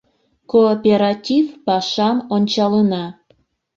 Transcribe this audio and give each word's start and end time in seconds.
Кооператив 0.51 1.45
пашам 1.65 2.17
ончалына. 2.35 3.05